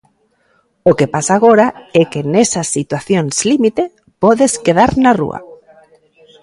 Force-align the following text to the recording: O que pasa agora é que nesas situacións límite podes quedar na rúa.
O 0.89 0.91
que 0.97 1.07
pasa 1.15 1.31
agora 1.35 1.67
é 2.01 2.03
que 2.11 2.21
nesas 2.33 2.67
situacións 2.77 3.35
límite 3.49 3.83
podes 4.23 4.53
quedar 4.65 4.91
na 5.03 5.11
rúa. 5.21 5.39